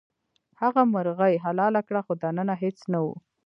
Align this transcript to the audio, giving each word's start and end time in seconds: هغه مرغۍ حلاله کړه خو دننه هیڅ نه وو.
هغه 0.61 0.81
مرغۍ 0.93 1.33
حلاله 1.43 1.81
کړه 1.87 2.01
خو 2.05 2.13
دننه 2.23 2.53
هیڅ 2.63 2.77
نه 2.93 2.99
وو. 3.03 3.13